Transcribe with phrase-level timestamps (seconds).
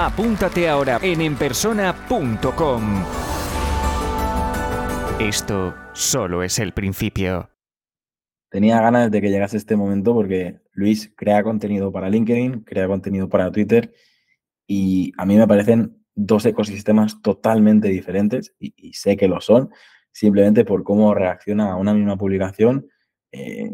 [0.00, 3.04] Apúntate ahora en enpersona.com.
[5.18, 7.50] Esto solo es el principio.
[8.48, 13.28] Tenía ganas de que llegase este momento porque Luis crea contenido para LinkedIn, crea contenido
[13.28, 13.92] para Twitter
[14.68, 19.70] y a mí me parecen dos ecosistemas totalmente diferentes y, sé que lo son,
[20.12, 22.86] simplemente por cómo reacciona a una misma publicación,
[23.32, 23.68] eh,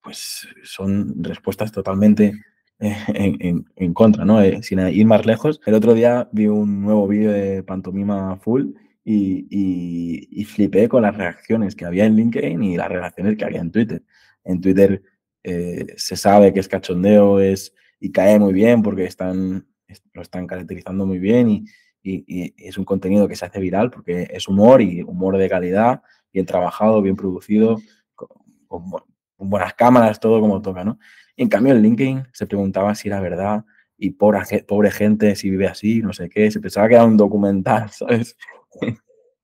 [0.00, 2.32] pues son respuestas totalmente
[2.78, 4.42] en, contra, ¿no?
[4.42, 5.60] Eh, sin ir más lejos.
[5.66, 8.72] El otro día vi un nuevo vídeo de Pantomima Full
[9.04, 13.70] y, flipé con las reacciones que había en LinkedIn y las reacciones que había en
[13.70, 14.02] Twitter.
[14.44, 15.02] En Twitter
[15.42, 19.66] eh, se sabe que es cachondeo es, y cae muy bien porque están,
[20.12, 21.64] lo están caracterizando muy bien y,
[22.02, 26.02] y, es un contenido que se hace viral porque es humor y humor de calidad,
[26.32, 27.80] bien trabajado, bien producido,
[28.14, 28.28] con,
[28.68, 30.98] con buenas cámaras, todo como toca, ¿no?
[31.36, 33.64] En cambio, en LinkedIn se preguntaba si era verdad
[33.96, 37.90] y pobre, gente si vive así, no sé qué, se pensaba que era un documental,
[37.90, 38.36] ¿sabes?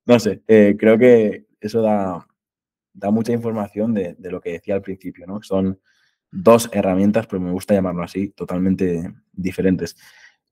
[0.07, 2.27] no sé, eh, creo que eso da,
[2.93, 5.43] da mucha información de, lo que decía al principio, ¿no?
[5.43, 5.81] Son
[6.31, 9.97] dos herramientas, pero me gusta llamarlo así, totalmente diferentes.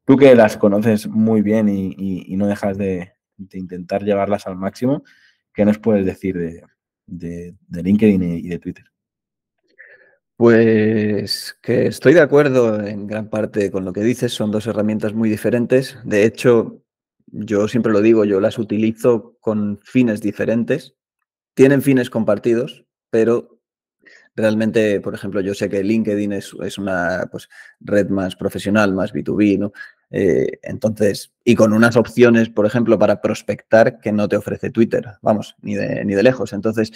[0.04, 5.04] Tú que las conoces muy bien y, no dejas de, intentar llevarlas al máximo,
[5.54, 8.84] ¿qué nos puedes decir de, de LinkedIn y de Twitter?
[10.38, 15.12] Pues que estoy de acuerdo en gran parte con lo que dices, son dos herramientas
[15.12, 15.98] muy diferentes.
[16.04, 16.80] De hecho,
[17.26, 20.94] yo siempre lo digo, yo las utilizo con fines diferentes.
[21.54, 23.58] Tienen fines compartidos, pero
[24.36, 27.48] realmente, por ejemplo, yo sé que LinkedIn es, una pues,
[27.80, 29.72] red más profesional, más B2B, ¿no?
[30.12, 35.04] Eh, entonces, y con unas opciones, por ejemplo, para prospectar que no te ofrece Twitter,
[35.20, 36.52] vamos, ni de, ni de lejos.
[36.52, 36.92] Entonces,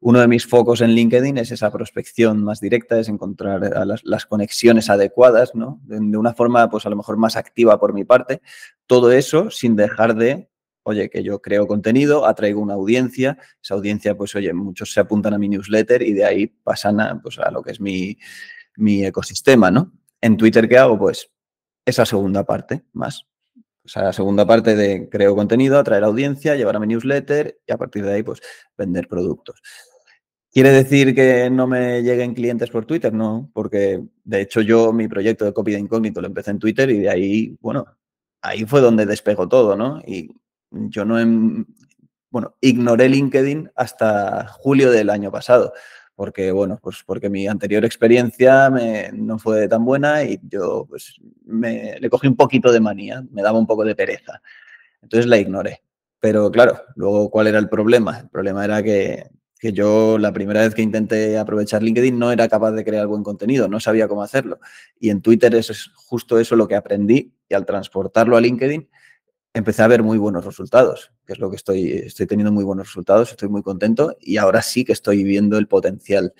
[0.00, 3.60] uno de mis focos en LinkedIn es esa prospección más directa, es encontrar
[4.04, 5.80] las, conexiones adecuadas, ¿no?
[5.84, 8.40] De, una forma, pues a lo mejor más activa por mi parte.
[8.86, 10.48] Todo eso sin dejar de,
[10.84, 15.34] oye, que yo creo contenido, atraigo una audiencia, esa audiencia, pues oye, muchos se apuntan
[15.34, 18.16] a mi newsletter y de ahí pasan a, pues, a lo que es mi,
[18.76, 19.92] mi ecosistema, ¿no?
[20.20, 20.98] En Twitter, ¿qué hago?
[20.98, 21.30] Pues
[21.84, 23.26] esa segunda parte más.
[23.88, 27.72] O sea, la segunda parte de creo contenido, atraer audiencia, llevar a mi newsletter y
[27.72, 28.38] a partir de ahí, pues,
[28.76, 29.62] vender productos.
[30.52, 33.14] ¿Quiere decir que no me lleguen clientes por Twitter?
[33.14, 36.90] No, porque de hecho yo mi proyecto de copy de incógnito lo empecé en Twitter
[36.90, 37.86] y de ahí, bueno,
[38.42, 40.02] ahí fue donde despegó todo, ¿no?
[40.06, 40.28] Y
[40.70, 41.16] yo no,
[42.30, 45.72] bueno, ignoré LinkedIn hasta julio del año pasado,
[46.18, 48.68] porque, bueno, pues porque mi anterior experiencia
[49.12, 51.14] no fue tan buena y yo, pues,
[51.46, 54.42] me, le cogí un poquito de manía, me daba un poco de pereza.
[55.00, 55.80] Entonces la ignoré.
[56.18, 58.18] Pero claro, luego, ¿cuál era el problema?
[58.18, 59.30] El problema era que
[59.60, 63.24] que yo la primera vez que intenté aprovechar LinkedIn no era capaz de crear buen
[63.24, 64.60] contenido, no sabía cómo hacerlo.
[65.00, 68.88] Y en Twitter es justo eso lo que aprendí y al transportarlo a LinkedIn
[69.54, 72.86] empecé a ver muy buenos resultados, que es lo que estoy, estoy teniendo muy buenos
[72.86, 76.34] resultados, estoy muy contento y ahora sí que estoy viendo el potencial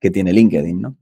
[0.00, 0.96] que tiene LinkedIn, ¿no?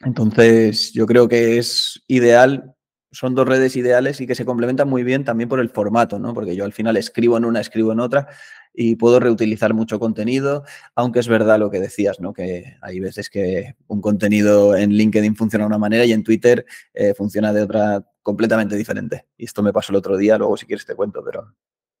[0.00, 2.76] Entonces, yo creo que es ideal
[3.16, 6.34] son dos redes ideales y que se complementan muy bien también por el formato, ¿no?
[6.34, 8.28] Porque yo al final escribo en una, escribo en otra
[8.74, 10.64] y puedo reutilizar mucho contenido,
[10.94, 12.34] aunque es verdad lo que decías, ¿no?
[12.34, 16.66] Que hay veces que un contenido en LinkedIn funciona de una manera y en Twitter
[16.92, 19.26] eh, funciona de otra completamente diferente.
[19.38, 21.54] Y esto me pasó el otro día, luego si quieres te cuento, pero...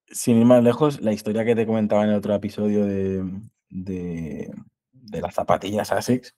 [0.08, 3.22] Sin ir más lejos, la historia que te comentaba en el otro episodio de,
[3.70, 4.50] de,
[5.20, 6.34] las zapatillas ASICS,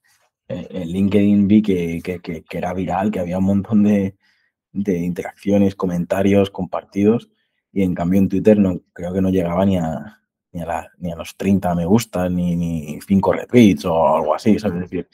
[0.48, 4.14] eh, en LinkedIn vi que, que era viral, que había un montón de,
[4.72, 7.30] de interacciones, comentarios, compartidos,
[7.72, 10.20] y en cambio en Twitter no, creo que no llegaba ni a,
[10.52, 14.56] ni a, ni a los 30 me gusta, ni, ni 5 retweets o algo así,
[14.56, 15.08] Es decir,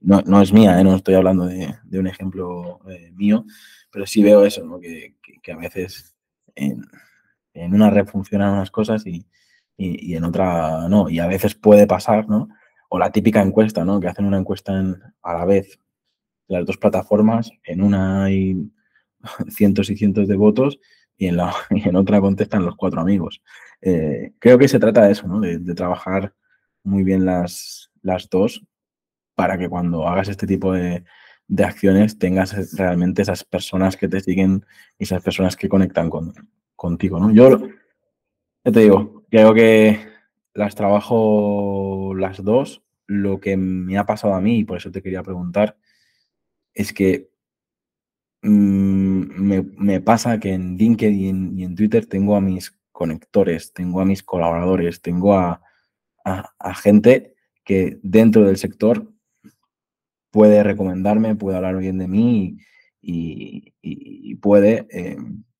[0.00, 0.84] no, no, es mía, ¿eh?
[0.84, 3.44] no estoy hablando de, de un ejemplo eh, mío,
[3.90, 4.78] pero sí veo eso, ¿no?
[4.80, 6.16] que, que, a veces
[6.54, 6.84] en,
[7.54, 9.26] en, una red funcionan unas cosas y,
[9.76, 12.48] y, y, en otra no, y a veces puede pasar, ¿no?
[12.88, 14.00] O la típica encuesta, ¿no?
[14.00, 15.80] Que hacen una encuesta en, a la vez
[16.46, 18.70] las dos plataformas, en una hay
[19.48, 20.78] cientos y cientos de votos
[21.16, 23.42] y en, la, en otra contestan los cuatro amigos.
[23.80, 25.40] Eh, creo que se trata de eso, ¿no?
[25.40, 26.34] de, trabajar
[26.84, 28.64] muy bien las, las dos
[29.34, 31.04] para que cuando hagas este tipo de,
[31.48, 34.64] de, acciones tengas realmente esas personas que te siguen
[34.98, 36.32] y esas personas que conectan con,
[36.76, 37.18] contigo.
[37.18, 37.32] ¿no?
[37.32, 37.60] Yo
[38.62, 40.12] te digo, creo que
[40.54, 42.82] las trabajo las dos.
[43.06, 45.76] Lo que me ha pasado a mí, y por eso te quería preguntar,
[46.72, 47.30] es que
[48.42, 54.04] mm, me, pasa que en LinkedIn y en Twitter tengo a mis conectores, tengo a
[54.04, 55.60] mis colaboradores, tengo a,
[56.76, 57.34] gente
[57.64, 59.12] que dentro del sector
[60.30, 62.58] puede recomendarme, puede hablar bien de mí
[63.00, 65.16] y, puede, eh,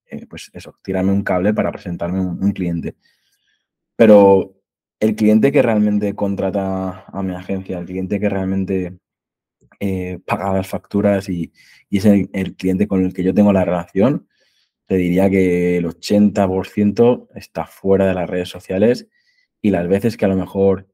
[0.06, 2.96] eh, pues eso, tirarme un cable para presentarme un cliente.
[3.96, 4.62] Pero
[5.02, 8.98] el cliente que realmente contrata a mi agencia, el cliente que realmente
[9.84, 11.52] eh, paga las facturas y,
[11.90, 14.28] es el, cliente con el que yo tengo la relación,
[14.86, 19.08] te diría que el 80% está fuera de las redes sociales
[19.60, 20.86] y las veces que a lo mejor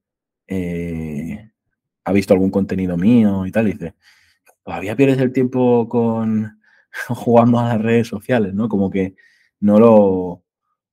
[0.46, 1.50] eh,
[2.02, 3.94] ha visto algún contenido mío y tal, dice,
[4.64, 6.58] todavía pierdes el tiempo con
[7.08, 8.70] jugando a las redes sociales, ¿no?
[8.70, 9.17] Como que
[9.61, 10.44] no lo,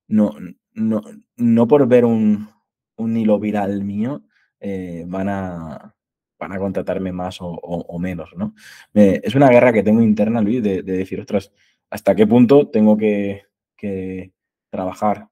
[0.09, 0.36] no,
[0.74, 1.01] no,
[1.38, 2.50] no por ver un,
[2.98, 4.21] un hilo viral mío,
[4.59, 5.94] eh, van, a,
[6.40, 8.54] van a contratarme más o, menos, ¿no?
[8.94, 11.52] es una guerra que tengo interna, Luis, de, decir, ostras,
[11.90, 13.44] ¿hasta qué punto tengo que,
[14.70, 15.30] trabajar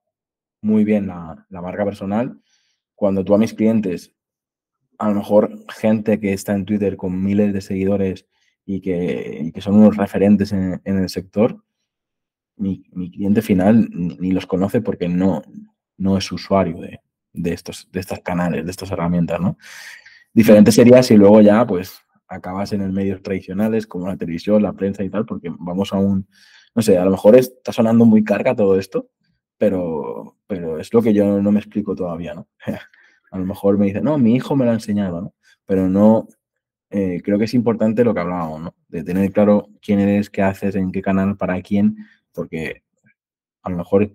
[0.62, 2.40] muy bien la, marca personal
[2.94, 4.14] cuando tú a mis clientes,
[4.96, 8.26] a lo mejor gente que está en Twitter con miles de seguidores
[8.64, 11.62] y que, son unos referentes en, el sector,
[12.56, 15.42] mi, cliente final ni, los conoce porque no,
[15.96, 17.00] no es usuario de,
[17.34, 19.58] de estos, de estos canales, de estas herramientas, ¿no?
[20.34, 24.72] Diferente sería si luego ya, pues, acabas en el medios tradicionales como la televisión, la
[24.72, 26.26] prensa y tal, porque vamos a un,
[26.74, 29.08] no sé, a lo mejor está sonando muy carga todo esto,
[29.56, 32.48] pero, pero es lo que yo no me explico todavía, ¿no?
[33.30, 35.34] a lo mejor me dice, no, mi hijo me lo ha enseñado, ¿no?
[35.66, 36.26] Pero no,
[36.90, 38.74] eh, creo que es importante lo que hablábamos, ¿no?
[38.88, 41.96] De tener claro quién eres, qué haces, en qué canal, para quién,
[42.32, 42.82] porque
[43.62, 44.12] a lo mejor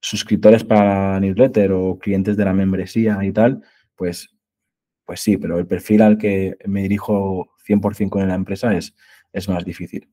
[0.00, 3.62] suscriptores para newsletter o clientes de la membresía y tal,
[3.96, 4.37] pues,
[5.08, 8.94] pues sí, pero el perfil al que me dirijo 100% con la empresa es,
[9.32, 10.06] es más difícil.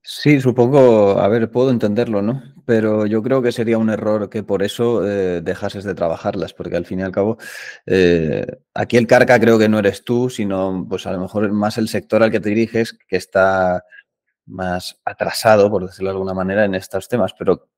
[0.00, 2.42] Sí, supongo, a ver, puedo entenderlo, ¿no?
[2.64, 6.76] Pero yo creo que sería un error que por eso eh, dejases de trabajarlas, porque
[6.76, 7.36] al fin y al cabo,
[7.84, 11.76] eh, aquí el carca creo que no eres tú, sino pues a lo mejor más
[11.76, 13.84] el sector al que te diriges, que está
[14.46, 17.68] más atrasado, por decirlo de alguna manera, en estos temas, pero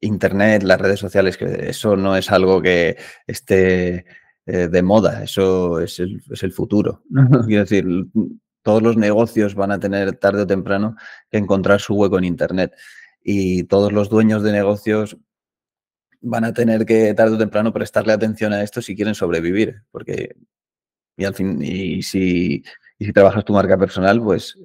[0.00, 2.96] Internet, las redes sociales, eso no es algo que
[3.26, 4.06] esté
[4.46, 7.02] eh, de moda, eso es el, es el futuro.
[7.46, 7.86] Quiero decir,
[8.62, 10.96] todos los negocios van a tener tarde o temprano
[11.30, 12.72] que encontrar su hueco en Internet.
[13.22, 15.16] Y todos los dueños de negocios
[16.20, 20.36] van a tener que tarde o temprano prestarle atención a esto si quieren sobrevivir, porque
[21.16, 22.62] y al fin y si,
[22.98, 24.58] y si trabajas tu marca personal, pues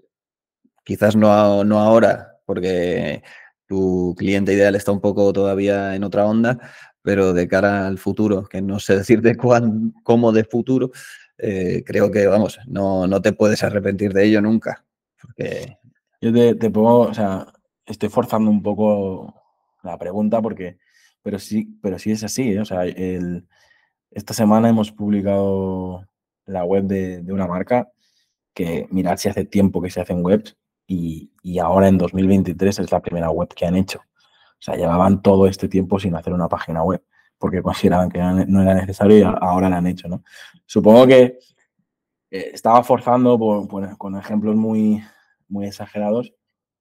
[0.84, 3.24] quizás no, no ahora, porque
[3.68, 6.60] tu cliente ideal está un poco todavía en otra onda,
[7.02, 10.92] pero de cara al futuro, que no sé decirte cuán, cómo de futuro,
[11.38, 14.86] eh, creo que, vamos, no, no, te puedes arrepentir de ello nunca.
[16.22, 17.48] Yo te, te, pongo, o sea,
[17.86, 19.34] estoy forzando un poco
[19.84, 20.78] la pregunta porque,
[21.24, 22.60] pero sí, pero sí es así, ¿eh?
[22.60, 23.48] o sea, el,
[24.12, 26.08] esta semana hemos publicado
[26.46, 27.92] la web de, de, una marca
[28.54, 30.58] que mirad si hace tiempo que se hacen webs
[30.92, 34.02] y, ahora en 2023 es la primera web que han hecho.
[34.62, 37.04] O sea, llevaban todo este tiempo sin hacer una página web
[37.40, 40.24] porque consideraban que no era necesario y ahora la han hecho, ¿no?
[40.68, 41.40] Supongo que
[42.30, 43.40] eh, estaba forzando
[43.98, 45.02] con ejemplos muy,
[45.48, 46.34] muy exagerados,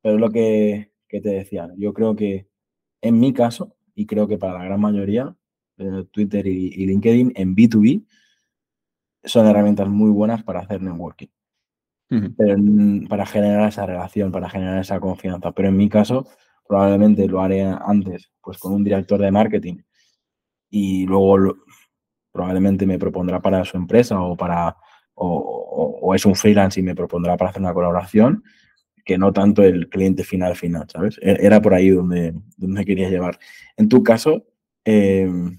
[0.03, 1.71] pero es lo que, te decía.
[1.79, 2.47] Yo creo que
[3.01, 5.35] en mi caso, y creo que para la gran mayoría,
[5.79, 8.05] eh, Twitter y, y LinkedIn en B2B
[9.25, 11.29] son herramientas muy buenas para hacer networking
[12.37, 12.57] pero
[13.09, 15.53] para generar esa relación, para generar esa confianza.
[15.53, 16.27] Pero en mi caso,
[16.71, 19.79] probablemente lo haré antes, pues con un director de marketing
[20.71, 21.57] y luego
[22.31, 24.77] probablemente me propondrá para su empresa o para
[25.15, 28.45] o, es un freelance y me propondrá para hacer una colaboración
[29.05, 31.19] que no tanto el cliente final final, ¿sabes?
[31.21, 33.37] E, era por ahí donde, donde quería llevar.
[33.77, 34.47] En tu caso,
[34.85, 35.59] em,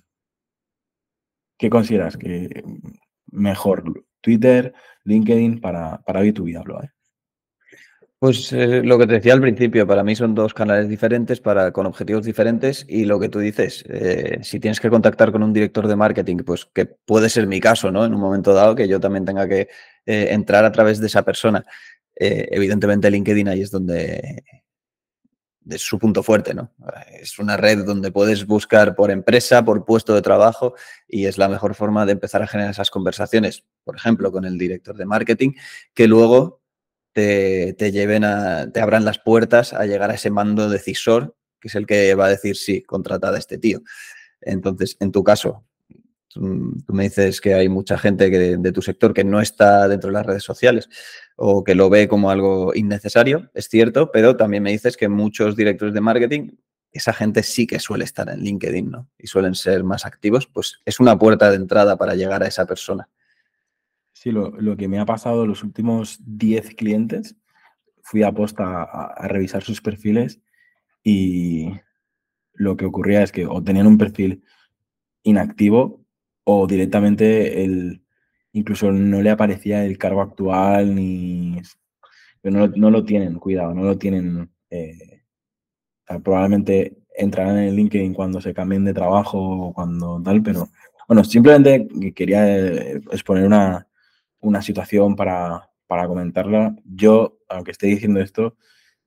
[1.58, 2.64] ¿qué consideras que
[3.32, 4.06] mejor?
[4.22, 6.82] ¿Twitter, LinkedIn para, para B2B hablo.
[6.82, 6.90] ¿eh?
[8.22, 11.72] Pues eh, lo que te decía al principio, para mí son dos canales diferentes para,
[11.72, 15.52] con objetivos diferentes y lo que tú dices, eh, si tienes que contactar con un
[15.52, 18.06] director de marketing, pues que puede ser mi caso, ¿no?
[18.06, 19.70] En un momento dado que yo también tenga que
[20.06, 21.66] entrar a través de esa persona.
[22.14, 24.44] evidentemente LinkedIn ahí es donde
[25.68, 26.72] es su punto fuerte, ¿no?
[27.12, 30.76] Es una red donde puedes buscar por empresa, por puesto de trabajo
[31.08, 34.60] y es la mejor forma de empezar a generar esas conversaciones, por ejemplo, con el
[34.60, 35.54] director de marketing,
[35.96, 36.61] que luego
[37.14, 41.76] te, lleven a, te abran las puertas a llegar a ese mando decisor que es
[41.76, 43.82] el que va a decir, sí, contratada a este tío.
[44.42, 45.64] Entonces, en tu caso,
[46.28, 46.42] tú,
[46.88, 50.14] me dices que hay mucha gente que de, tu sector que no está dentro de
[50.14, 50.90] las redes sociales
[51.36, 55.56] o que lo ve como algo innecesario, es cierto, pero también me dices que muchos
[55.56, 56.50] directores de marketing,
[56.92, 59.08] esa gente sí que suele estar en LinkedIn, ¿no?
[59.18, 62.66] Y suelen ser más activos, pues es una puerta de entrada para llegar a esa
[62.66, 63.08] persona.
[64.22, 67.36] Sí, lo, que me ha pasado los últimos 10 clientes,
[68.04, 70.40] fui a posta a revisar sus perfiles
[71.04, 71.72] y
[72.54, 74.44] lo que ocurría es que o tenían un perfil
[75.24, 76.06] inactivo
[76.44, 78.04] o directamente el,
[78.54, 81.60] incluso no le aparecía el cargo actual ni...
[82.44, 84.52] No, no lo tienen, cuidado, no lo tienen...
[84.70, 85.24] Eh,
[86.24, 90.70] probablemente entrarán en el LinkedIn cuando se cambien de trabajo o cuando tal, pero
[91.08, 93.88] bueno, simplemente quería eh, exponer una,
[94.42, 96.76] una situación para, para comentarla.
[96.86, 98.58] Yo, aunque esté diciendo esto,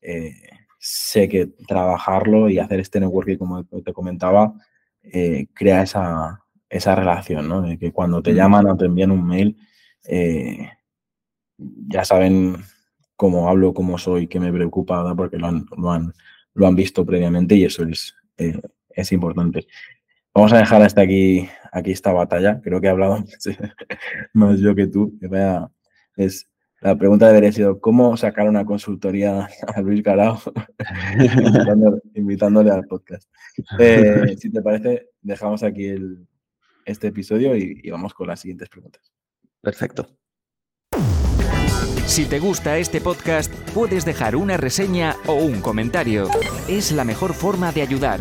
[0.00, 0.34] eh,
[0.78, 4.54] sé que trabajarlo y hacer este networking, como te comentaba,
[5.02, 7.62] eh, crea esa, esa relación, ¿no?
[7.62, 9.56] De que cuando te llaman o te envían un mail,
[10.04, 10.70] eh,
[11.56, 12.56] ya saben
[13.16, 16.12] cómo hablo, cómo soy, qué me preocupa, porque lo han, lo han,
[16.54, 19.66] lo han visto previamente y eso es, es importante.
[20.34, 22.60] Vamos a dejar hasta aquí, aquí esta batalla.
[22.60, 23.24] Creo que he hablado
[24.32, 25.16] más yo que tú.
[26.16, 26.48] Es,
[26.80, 30.40] la pregunta debería haber sido, ¿cómo sacar una consultoría a Luis Garao?
[32.14, 33.30] invitándole, al podcast.
[33.78, 35.94] Eh, si te parece, dejamos aquí
[36.84, 39.12] este episodio y, y vamos con las siguientes preguntas.
[39.60, 40.08] Perfecto.
[42.06, 46.28] Si te gusta este podcast, puedes dejar una reseña o un comentario.
[46.68, 48.20] Es la mejor forma de ayudar